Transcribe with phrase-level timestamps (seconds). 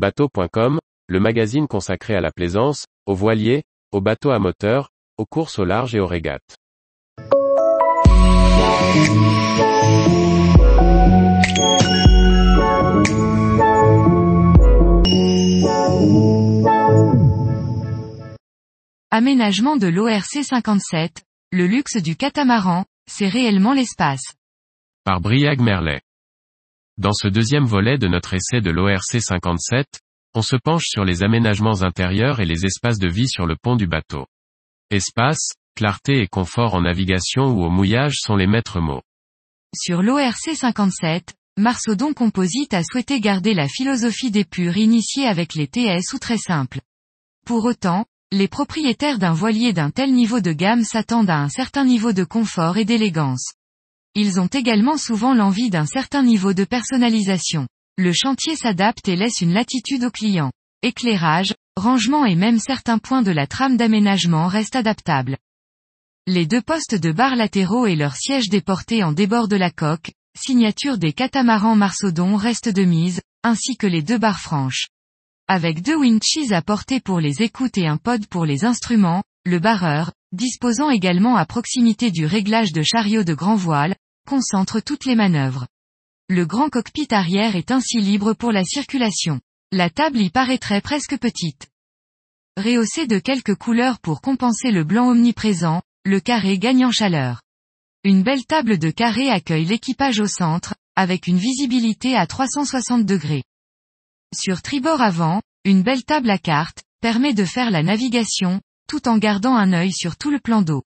[0.00, 0.78] Bateau.com,
[1.08, 4.88] le magazine consacré à la plaisance, aux voiliers, aux bateaux à moteur,
[5.18, 6.56] aux courses au large et aux régates.
[19.10, 24.24] Aménagement de l'ORC 57, le luxe du catamaran, c'est réellement l'espace.
[25.04, 26.00] Par Briag Merlet.
[27.00, 29.86] Dans ce deuxième volet de notre essai de l'ORC 57,
[30.34, 33.74] on se penche sur les aménagements intérieurs et les espaces de vie sur le pont
[33.74, 34.26] du bateau.
[34.90, 39.00] Espace, clarté et confort en navigation ou au mouillage sont les maîtres mots.
[39.74, 46.12] Sur l'ORC 57, Marsaudon Composite a souhaité garder la philosophie d'épure initiée avec les TS
[46.12, 46.82] ou très simple.
[47.46, 51.86] Pour autant, les propriétaires d'un voilier d'un tel niveau de gamme s'attendent à un certain
[51.86, 53.54] niveau de confort et d'élégance.
[54.14, 57.68] Ils ont également souvent l'envie d'un certain niveau de personnalisation.
[57.96, 60.50] Le chantier s'adapte et laisse une latitude au client.
[60.82, 65.36] Éclairage, rangement et même certains points de la trame d'aménagement restent adaptables.
[66.26, 70.12] Les deux postes de barres latéraux et leur siège déporté en débord de la coque,
[70.36, 74.88] signature des catamarans Marsaudon restent de mise, ainsi que les deux barres franches.
[75.48, 79.58] Avec deux winches à portée pour les écoutes et un pod pour les instruments, le
[79.58, 83.96] barreur, disposant également à proximité du réglage de chariot de grand voile,
[84.28, 85.66] concentre toutes les manœuvres.
[86.28, 89.40] Le grand cockpit arrière est ainsi libre pour la circulation.
[89.72, 91.68] La table y paraîtrait presque petite.
[92.56, 97.42] Rehaussé de quelques couleurs pour compenser le blanc omniprésent, le carré gagne en chaleur.
[98.04, 103.44] Une belle table de carré accueille l'équipage au centre, avec une visibilité à 360 degrés.
[104.34, 109.18] Sur tribord avant, une belle table à cartes, permet de faire la navigation, tout en
[109.18, 110.82] gardant un œil sur tout le plan d'eau.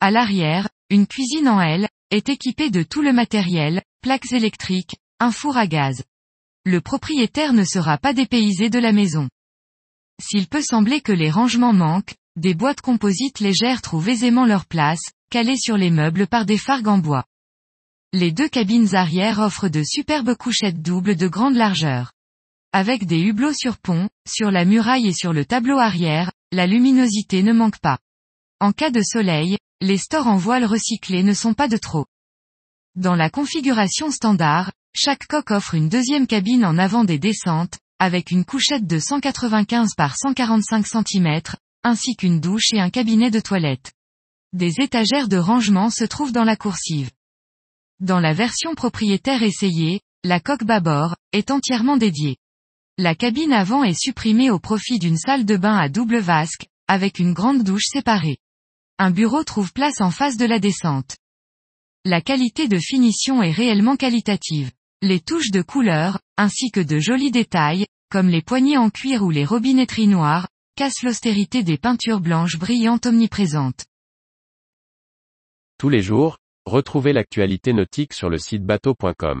[0.00, 5.30] À l'arrière, une cuisine en L, est équipée de tout le matériel, plaques électriques, un
[5.30, 6.02] four à gaz.
[6.64, 9.28] Le propriétaire ne sera pas dépaysé de la maison.
[10.18, 15.02] S'il peut sembler que les rangements manquent, des boîtes composites légères trouvent aisément leur place,
[15.28, 17.26] calées sur les meubles par des fargues en bois.
[18.14, 22.12] Les deux cabines arrière offrent de superbes couchettes doubles de grande largeur.
[22.72, 27.42] Avec des hublots sur pont, sur la muraille et sur le tableau arrière, la luminosité
[27.42, 27.98] ne manque pas.
[28.58, 32.06] En cas de soleil, les stores en voile recyclés ne sont pas de trop.
[32.96, 38.32] Dans la configuration standard, chaque coque offre une deuxième cabine en avant des descentes, avec
[38.32, 41.40] une couchette de 195 par 145 cm,
[41.84, 43.92] ainsi qu'une douche et un cabinet de toilette.
[44.52, 47.10] Des étagères de rangement se trouvent dans la coursive.
[48.00, 52.38] Dans la version propriétaire essayée, la coque bâbord, est entièrement dédiée.
[53.02, 57.18] La cabine avant est supprimée au profit d'une salle de bain à double vasque, avec
[57.18, 58.36] une grande douche séparée.
[58.98, 61.16] Un bureau trouve place en face de la descente.
[62.04, 64.70] La qualité de finition est réellement qualitative.
[65.00, 69.30] Les touches de couleur, ainsi que de jolis détails, comme les poignées en cuir ou
[69.30, 70.46] les robinetteries noires,
[70.76, 73.86] cassent l'austérité des peintures blanches brillantes omniprésentes.
[75.78, 76.36] Tous les jours,
[76.66, 79.40] retrouvez l'actualité nautique sur le site bateau.com.